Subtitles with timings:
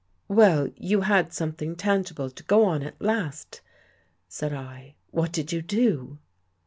[0.29, 3.61] "Well, you had something tangible to go on at last,"
[4.27, 6.17] said I." What did you do?